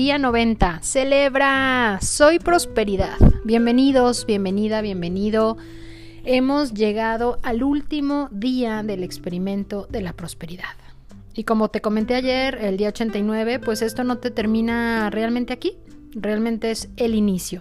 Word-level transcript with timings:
día 0.00 0.16
90. 0.16 0.80
Celebra, 0.80 1.98
soy 2.00 2.38
prosperidad. 2.38 3.18
Bienvenidos, 3.44 4.24
bienvenida, 4.24 4.80
bienvenido. 4.80 5.58
Hemos 6.24 6.72
llegado 6.72 7.38
al 7.42 7.62
último 7.62 8.30
día 8.32 8.82
del 8.82 9.02
experimento 9.02 9.86
de 9.90 10.00
la 10.00 10.14
prosperidad. 10.14 10.74
Y 11.34 11.44
como 11.44 11.68
te 11.68 11.82
comenté 11.82 12.14
ayer, 12.14 12.54
el 12.62 12.78
día 12.78 12.88
89, 12.88 13.58
pues 13.58 13.82
esto 13.82 14.02
no 14.02 14.16
te 14.16 14.30
termina 14.30 15.10
realmente 15.10 15.52
aquí, 15.52 15.76
realmente 16.12 16.70
es 16.70 16.88
el 16.96 17.14
inicio. 17.14 17.60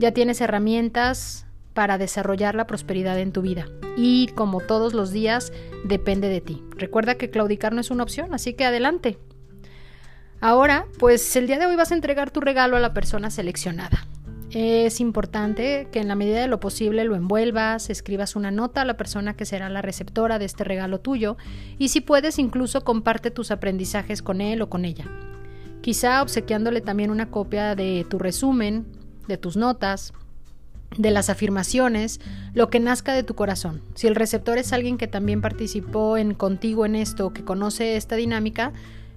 Ya 0.00 0.10
tienes 0.10 0.40
herramientas 0.40 1.46
para 1.72 1.98
desarrollar 1.98 2.56
la 2.56 2.66
prosperidad 2.66 3.20
en 3.20 3.30
tu 3.30 3.42
vida. 3.42 3.68
Y 3.96 4.26
como 4.34 4.60
todos 4.60 4.92
los 4.92 5.12
días, 5.12 5.52
depende 5.84 6.28
de 6.28 6.40
ti. 6.40 6.64
Recuerda 6.70 7.14
que 7.14 7.30
claudicar 7.30 7.72
no 7.72 7.80
es 7.80 7.92
una 7.92 8.02
opción, 8.02 8.34
así 8.34 8.54
que 8.54 8.64
adelante. 8.64 9.18
Ahora, 10.44 10.84
pues 10.98 11.36
el 11.36 11.46
día 11.46 11.58
de 11.58 11.64
hoy 11.64 11.74
vas 11.74 11.90
a 11.90 11.94
entregar 11.94 12.30
tu 12.30 12.38
regalo 12.38 12.76
a 12.76 12.80
la 12.80 12.92
persona 12.92 13.30
seleccionada. 13.30 14.06
Es 14.50 15.00
importante 15.00 15.88
que 15.90 16.00
en 16.00 16.08
la 16.08 16.16
medida 16.16 16.38
de 16.38 16.48
lo 16.48 16.60
posible 16.60 17.02
lo 17.04 17.16
envuelvas, 17.16 17.88
escribas 17.88 18.36
una 18.36 18.50
nota 18.50 18.82
a 18.82 18.84
la 18.84 18.98
persona 18.98 19.36
que 19.36 19.46
será 19.46 19.70
la 19.70 19.80
receptora 19.80 20.38
de 20.38 20.44
este 20.44 20.62
regalo 20.62 21.00
tuyo 21.00 21.38
y 21.78 21.88
si 21.88 22.02
puedes 22.02 22.38
incluso 22.38 22.84
comparte 22.84 23.30
tus 23.30 23.50
aprendizajes 23.50 24.20
con 24.20 24.42
él 24.42 24.60
o 24.60 24.68
con 24.68 24.84
ella. 24.84 25.06
Quizá 25.80 26.20
obsequiándole 26.20 26.82
también 26.82 27.10
una 27.10 27.30
copia 27.30 27.74
de 27.74 28.04
tu 28.10 28.18
resumen, 28.18 28.84
de 29.26 29.38
tus 29.38 29.56
notas, 29.56 30.12
de 30.98 31.10
las 31.10 31.30
afirmaciones, 31.30 32.20
lo 32.52 32.68
que 32.68 32.80
nazca 32.80 33.14
de 33.14 33.22
tu 33.22 33.34
corazón. 33.34 33.80
Si 33.94 34.08
el 34.08 34.14
receptor 34.14 34.58
es 34.58 34.74
alguien 34.74 34.98
que 34.98 35.06
también 35.06 35.40
participó 35.40 36.18
en 36.18 36.34
contigo 36.34 36.84
en 36.84 36.96
esto, 36.96 37.32
que 37.32 37.44
conoce 37.44 37.96
esta 37.96 38.16
dinámica, 38.16 38.74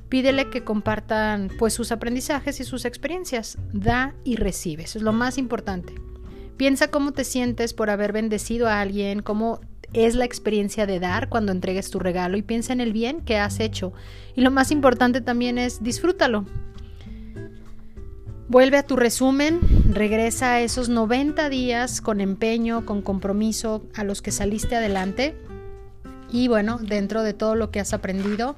pídele 0.09 0.50
que 0.50 0.63
compartan 0.63 1.50
pues 1.58 1.73
sus 1.73 1.91
aprendizajes 1.91 2.59
y 2.59 2.63
sus 2.63 2.86
experiencias. 2.86 3.58
Da 3.73 4.14
y 4.23 4.36
recibe, 4.36 4.83
eso 4.83 4.99
es 4.99 5.03
lo 5.03 5.14
más 5.14 5.38
importante. 5.38 5.94
Piensa 6.58 6.89
cómo 6.89 7.11
te 7.11 7.23
sientes 7.23 7.73
por 7.73 7.89
haber 7.89 8.14
bendecido 8.14 8.67
a 8.67 8.81
alguien, 8.81 9.22
cómo 9.22 9.61
es 9.94 10.16
la 10.16 10.25
experiencia 10.25 10.86
de 10.86 10.99
dar 10.99 11.30
cuando 11.30 11.52
entregues 11.52 11.89
tu 11.89 11.99
regalo 11.99 12.38
y 12.38 12.41
piensa 12.41 12.73
en 12.73 12.81
el 12.81 12.94
bien 12.94 13.22
que 13.22 13.38
has 13.38 13.59
hecho. 13.59 13.94
Y 14.36 14.41
lo 14.41 14.52
más 14.52 14.72
importante 14.72 15.22
también 15.22 15.58
es 15.58 15.83
disfrútalo. 15.83 16.45
Vuelve 18.49 18.77
a 18.77 18.83
tu 18.83 18.95
resumen, 18.95 19.59
regresa 19.92 20.53
a 20.53 20.61
esos 20.61 20.88
90 20.88 21.49
días 21.49 21.99
con 21.99 22.21
empeño, 22.21 22.86
con 22.86 23.02
compromiso 23.02 23.86
a 23.94 24.03
los 24.03 24.21
que 24.21 24.31
saliste 24.31 24.75
adelante 24.75 25.36
y 26.31 26.47
bueno, 26.47 26.77
dentro 26.81 27.23
de 27.23 27.33
todo 27.33 27.55
lo 27.55 27.71
que 27.71 27.80
has 27.80 27.94
aprendido, 27.94 28.55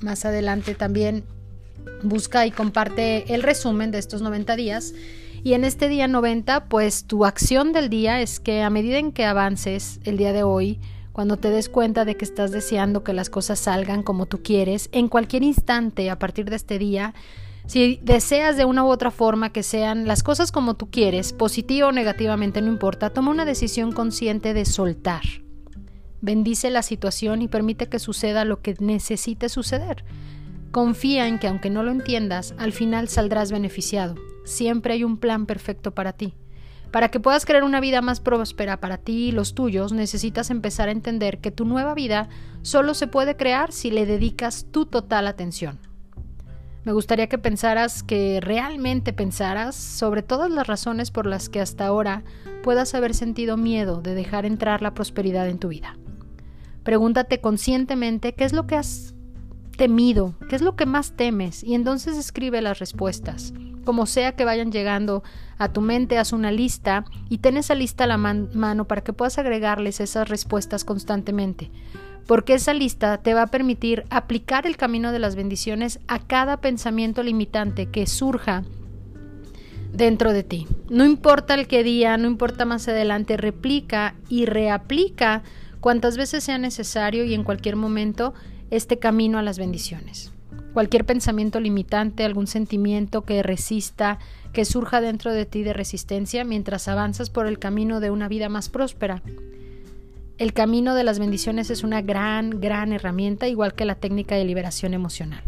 más 0.00 0.24
adelante 0.24 0.74
también 0.74 1.24
busca 2.02 2.46
y 2.46 2.50
comparte 2.50 3.34
el 3.34 3.42
resumen 3.42 3.90
de 3.90 3.98
estos 3.98 4.22
90 4.22 4.56
días. 4.56 4.94
Y 5.42 5.52
en 5.52 5.64
este 5.64 5.88
día 5.88 6.08
90, 6.08 6.66
pues 6.66 7.04
tu 7.04 7.26
acción 7.26 7.72
del 7.72 7.90
día 7.90 8.20
es 8.20 8.40
que 8.40 8.62
a 8.62 8.70
medida 8.70 8.98
en 8.98 9.12
que 9.12 9.24
avances 9.24 10.00
el 10.04 10.16
día 10.16 10.32
de 10.32 10.42
hoy, 10.42 10.80
cuando 11.12 11.36
te 11.36 11.50
des 11.50 11.68
cuenta 11.68 12.04
de 12.04 12.16
que 12.16 12.24
estás 12.24 12.50
deseando 12.50 13.04
que 13.04 13.12
las 13.12 13.30
cosas 13.30 13.58
salgan 13.58 14.02
como 14.02 14.26
tú 14.26 14.42
quieres, 14.42 14.88
en 14.92 15.08
cualquier 15.08 15.42
instante 15.42 16.10
a 16.10 16.18
partir 16.18 16.48
de 16.48 16.56
este 16.56 16.78
día, 16.78 17.14
si 17.66 18.00
deseas 18.02 18.56
de 18.56 18.64
una 18.64 18.84
u 18.84 18.88
otra 18.88 19.10
forma 19.10 19.52
que 19.52 19.62
sean 19.62 20.06
las 20.06 20.22
cosas 20.22 20.50
como 20.50 20.74
tú 20.74 20.90
quieres, 20.90 21.32
positiva 21.32 21.88
o 21.88 21.92
negativamente, 21.92 22.60
no 22.60 22.68
importa, 22.68 23.10
toma 23.10 23.30
una 23.30 23.44
decisión 23.44 23.92
consciente 23.92 24.54
de 24.54 24.64
soltar. 24.64 25.43
Bendice 26.24 26.70
la 26.70 26.80
situación 26.80 27.42
y 27.42 27.48
permite 27.48 27.90
que 27.90 27.98
suceda 27.98 28.46
lo 28.46 28.62
que 28.62 28.74
necesite 28.80 29.50
suceder. 29.50 30.06
Confía 30.70 31.28
en 31.28 31.38
que 31.38 31.48
aunque 31.48 31.68
no 31.68 31.82
lo 31.82 31.90
entiendas, 31.90 32.54
al 32.56 32.72
final 32.72 33.08
saldrás 33.08 33.52
beneficiado. 33.52 34.14
Siempre 34.46 34.94
hay 34.94 35.04
un 35.04 35.18
plan 35.18 35.44
perfecto 35.44 35.92
para 35.92 36.14
ti. 36.14 36.32
Para 36.90 37.10
que 37.10 37.20
puedas 37.20 37.44
crear 37.44 37.62
una 37.62 37.78
vida 37.78 38.00
más 38.00 38.20
próspera 38.20 38.80
para 38.80 38.96
ti 38.96 39.26
y 39.26 39.32
los 39.32 39.54
tuyos, 39.54 39.92
necesitas 39.92 40.48
empezar 40.48 40.88
a 40.88 40.92
entender 40.92 41.42
que 41.42 41.50
tu 41.50 41.66
nueva 41.66 41.92
vida 41.92 42.30
solo 42.62 42.94
se 42.94 43.06
puede 43.06 43.36
crear 43.36 43.70
si 43.70 43.90
le 43.90 44.06
dedicas 44.06 44.64
tu 44.70 44.86
total 44.86 45.26
atención. 45.26 45.78
Me 46.84 46.92
gustaría 46.92 47.28
que 47.28 47.36
pensaras, 47.36 48.02
que 48.02 48.40
realmente 48.40 49.12
pensaras 49.12 49.76
sobre 49.76 50.22
todas 50.22 50.50
las 50.50 50.66
razones 50.66 51.10
por 51.10 51.26
las 51.26 51.50
que 51.50 51.60
hasta 51.60 51.84
ahora 51.84 52.24
puedas 52.62 52.94
haber 52.94 53.12
sentido 53.12 53.58
miedo 53.58 54.00
de 54.00 54.14
dejar 54.14 54.46
entrar 54.46 54.80
la 54.80 54.94
prosperidad 54.94 55.50
en 55.50 55.58
tu 55.58 55.68
vida. 55.68 55.98
Pregúntate 56.84 57.40
conscientemente 57.40 58.34
qué 58.34 58.44
es 58.44 58.52
lo 58.52 58.66
que 58.66 58.76
has 58.76 59.14
temido, 59.76 60.34
qué 60.48 60.56
es 60.56 60.62
lo 60.62 60.76
que 60.76 60.86
más 60.86 61.16
temes 61.16 61.64
y 61.64 61.74
entonces 61.74 62.16
escribe 62.16 62.62
las 62.62 62.78
respuestas. 62.78 63.52
Como 63.84 64.06
sea 64.06 64.36
que 64.36 64.44
vayan 64.44 64.70
llegando 64.70 65.22
a 65.58 65.72
tu 65.72 65.80
mente, 65.80 66.16
haz 66.16 66.32
una 66.32 66.52
lista 66.52 67.04
y 67.28 67.38
ten 67.38 67.56
esa 67.56 67.74
lista 67.74 68.04
a 68.04 68.06
la 68.06 68.16
mano 68.16 68.86
para 68.86 69.02
que 69.02 69.12
puedas 69.12 69.38
agregarles 69.38 70.00
esas 70.00 70.28
respuestas 70.28 70.84
constantemente 70.84 71.70
porque 72.26 72.54
esa 72.54 72.74
lista 72.74 73.18
te 73.18 73.34
va 73.34 73.42
a 73.42 73.46
permitir 73.48 74.04
aplicar 74.10 74.66
el 74.66 74.76
camino 74.76 75.12
de 75.12 75.18
las 75.18 75.36
bendiciones 75.36 76.00
a 76.08 76.18
cada 76.18 76.60
pensamiento 76.60 77.22
limitante 77.22 77.86
que 77.86 78.06
surja 78.06 78.64
dentro 79.92 80.32
de 80.32 80.42
ti. 80.42 80.66
No 80.88 81.04
importa 81.04 81.54
el 81.54 81.66
qué 81.66 81.84
día, 81.84 82.16
no 82.16 82.26
importa 82.26 82.64
más 82.64 82.88
adelante, 82.88 83.36
replica 83.36 84.14
y 84.28 84.46
reaplica 84.46 85.42
cuantas 85.84 86.16
veces 86.16 86.42
sea 86.42 86.56
necesario 86.56 87.24
y 87.24 87.34
en 87.34 87.44
cualquier 87.44 87.76
momento 87.76 88.32
este 88.70 88.98
camino 88.98 89.36
a 89.36 89.42
las 89.42 89.58
bendiciones. 89.58 90.32
Cualquier 90.72 91.04
pensamiento 91.04 91.60
limitante, 91.60 92.24
algún 92.24 92.46
sentimiento 92.46 93.26
que 93.26 93.42
resista, 93.42 94.18
que 94.54 94.64
surja 94.64 95.02
dentro 95.02 95.30
de 95.30 95.44
ti 95.44 95.62
de 95.62 95.74
resistencia 95.74 96.42
mientras 96.42 96.88
avanzas 96.88 97.28
por 97.28 97.46
el 97.46 97.58
camino 97.58 98.00
de 98.00 98.10
una 98.10 98.28
vida 98.28 98.48
más 98.48 98.70
próspera. 98.70 99.20
El 100.38 100.54
camino 100.54 100.94
de 100.94 101.04
las 101.04 101.18
bendiciones 101.18 101.68
es 101.68 101.84
una 101.84 102.00
gran, 102.00 102.62
gran 102.62 102.94
herramienta, 102.94 103.46
igual 103.46 103.74
que 103.74 103.84
la 103.84 103.96
técnica 103.96 104.36
de 104.36 104.46
liberación 104.46 104.94
emocional. 104.94 105.42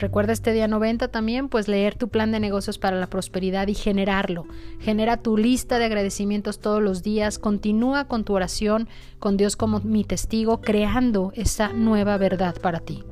Recuerda 0.00 0.32
este 0.32 0.52
día 0.52 0.66
90 0.66 1.08
también, 1.08 1.48
pues 1.48 1.68
leer 1.68 1.94
tu 1.94 2.08
plan 2.08 2.32
de 2.32 2.40
negocios 2.40 2.78
para 2.78 2.98
la 2.98 3.06
prosperidad 3.06 3.68
y 3.68 3.74
generarlo. 3.74 4.46
Genera 4.80 5.18
tu 5.18 5.36
lista 5.36 5.78
de 5.78 5.84
agradecimientos 5.84 6.58
todos 6.58 6.82
los 6.82 7.02
días, 7.02 7.38
continúa 7.38 8.06
con 8.06 8.24
tu 8.24 8.32
oración, 8.32 8.88
con 9.18 9.36
Dios 9.36 9.56
como 9.56 9.80
mi 9.80 10.04
testigo, 10.04 10.62
creando 10.62 11.32
esa 11.36 11.68
nueva 11.74 12.16
verdad 12.16 12.56
para 12.60 12.80
ti. 12.80 13.04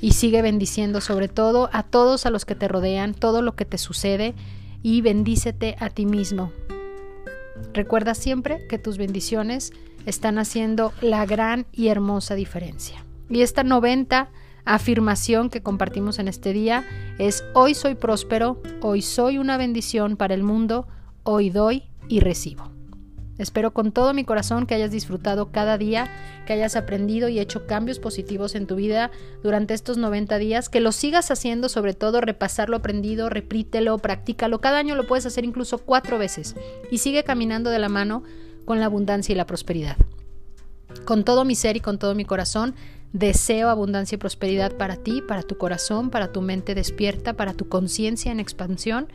Y 0.00 0.12
sigue 0.12 0.40
bendiciendo 0.40 1.00
sobre 1.00 1.28
todo 1.28 1.68
a 1.72 1.82
todos 1.82 2.24
a 2.24 2.30
los 2.30 2.44
que 2.44 2.54
te 2.54 2.68
rodean, 2.68 3.12
todo 3.12 3.42
lo 3.42 3.56
que 3.56 3.64
te 3.64 3.76
sucede 3.76 4.36
y 4.82 5.00
bendícete 5.02 5.74
a 5.80 5.90
ti 5.90 6.06
mismo, 6.06 6.52
Recuerda 7.72 8.14
siempre 8.14 8.66
que 8.68 8.78
tus 8.78 8.98
bendiciones 8.98 9.72
están 10.06 10.38
haciendo 10.38 10.92
la 11.00 11.26
gran 11.26 11.66
y 11.72 11.88
hermosa 11.88 12.34
diferencia. 12.34 13.04
Y 13.28 13.42
esta 13.42 13.62
90 13.62 14.30
afirmación 14.68 15.48
que 15.48 15.62
compartimos 15.62 16.18
en 16.18 16.28
este 16.28 16.52
día 16.52 16.84
es 17.18 17.42
hoy 17.54 17.74
soy 17.74 17.94
próspero, 17.94 18.60
hoy 18.82 19.00
soy 19.00 19.38
una 19.38 19.56
bendición 19.56 20.16
para 20.16 20.34
el 20.34 20.42
mundo, 20.42 20.86
hoy 21.22 21.48
doy 21.48 21.84
y 22.06 22.20
recibo. 22.20 22.70
Espero 23.38 23.72
con 23.72 23.92
todo 23.92 24.12
mi 24.12 24.24
corazón 24.24 24.66
que 24.66 24.74
hayas 24.74 24.90
disfrutado 24.90 25.52
cada 25.52 25.78
día, 25.78 26.10
que 26.46 26.52
hayas 26.52 26.76
aprendido 26.76 27.28
y 27.28 27.38
hecho 27.38 27.66
cambios 27.66 27.98
positivos 27.98 28.54
en 28.54 28.66
tu 28.66 28.74
vida 28.74 29.10
durante 29.42 29.72
estos 29.72 29.96
90 29.96 30.36
días, 30.36 30.68
que 30.68 30.80
lo 30.80 30.92
sigas 30.92 31.30
haciendo, 31.30 31.68
sobre 31.70 31.94
todo 31.94 32.20
repasar 32.20 32.68
lo 32.68 32.76
aprendido, 32.76 33.30
repítelo, 33.30 33.96
practícalo. 33.98 34.60
Cada 34.60 34.78
año 34.78 34.96
lo 34.96 35.06
puedes 35.06 35.24
hacer 35.24 35.44
incluso 35.44 35.78
cuatro 35.78 36.18
veces 36.18 36.56
y 36.90 36.98
sigue 36.98 37.24
caminando 37.24 37.70
de 37.70 37.78
la 37.78 37.88
mano 37.88 38.22
con 38.66 38.80
la 38.80 38.86
abundancia 38.86 39.32
y 39.32 39.36
la 39.36 39.46
prosperidad. 39.46 39.96
Con 41.04 41.24
todo 41.24 41.44
mi 41.44 41.54
ser 41.54 41.76
y 41.76 41.80
con 41.80 41.98
todo 41.98 42.14
mi 42.14 42.24
corazón, 42.24 42.74
deseo 43.12 43.68
abundancia 43.68 44.16
y 44.16 44.18
prosperidad 44.18 44.76
para 44.76 44.96
ti, 44.96 45.22
para 45.26 45.42
tu 45.42 45.56
corazón, 45.56 46.10
para 46.10 46.32
tu 46.32 46.42
mente 46.42 46.74
despierta, 46.74 47.34
para 47.34 47.54
tu 47.54 47.68
conciencia 47.68 48.32
en 48.32 48.40
expansión 48.40 49.08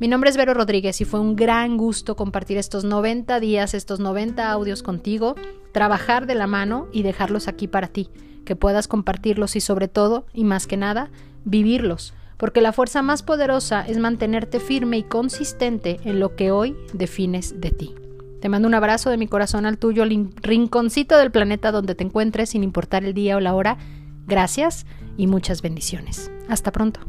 mi 0.00 0.06
nombre 0.06 0.30
es 0.30 0.36
Vero 0.36 0.54
Rodríguez 0.54 1.00
y 1.00 1.04
fue 1.04 1.18
un 1.18 1.34
gran 1.34 1.76
gusto 1.76 2.14
compartir 2.14 2.56
estos 2.56 2.84
90 2.84 3.40
días, 3.40 3.74
estos 3.74 3.98
90 3.98 4.48
audios 4.48 4.84
contigo, 4.84 5.34
trabajar 5.72 6.26
de 6.26 6.36
la 6.36 6.46
mano 6.46 6.86
y 6.92 7.02
dejarlos 7.02 7.48
aquí 7.48 7.66
para 7.66 7.88
ti, 7.88 8.08
que 8.44 8.54
puedas 8.54 8.86
compartirlos 8.86 9.56
y 9.56 9.60
sobre 9.60 9.88
todo, 9.88 10.24
y 10.32 10.44
más 10.44 10.68
que 10.68 10.76
nada, 10.76 11.10
vivirlos, 11.44 12.14
porque 12.36 12.60
la 12.60 12.72
fuerza 12.72 13.02
más 13.02 13.24
poderosa 13.24 13.84
es 13.84 13.98
mantenerte 13.98 14.60
firme 14.60 14.98
y 14.98 15.02
consistente 15.02 15.98
en 16.04 16.20
lo 16.20 16.36
que 16.36 16.52
hoy 16.52 16.76
defines 16.92 17.60
de 17.60 17.70
ti. 17.72 18.07
Te 18.40 18.48
mando 18.48 18.68
un 18.68 18.74
abrazo 18.74 19.10
de 19.10 19.16
mi 19.16 19.26
corazón 19.26 19.66
al 19.66 19.78
tuyo, 19.78 20.04
rinconcito 20.04 21.16
del 21.18 21.30
planeta 21.30 21.72
donde 21.72 21.94
te 21.94 22.04
encuentres, 22.04 22.50
sin 22.50 22.62
importar 22.62 23.04
el 23.04 23.14
día 23.14 23.36
o 23.36 23.40
la 23.40 23.54
hora. 23.54 23.78
Gracias 24.26 24.86
y 25.16 25.26
muchas 25.26 25.62
bendiciones. 25.62 26.30
Hasta 26.48 26.70
pronto. 26.70 27.00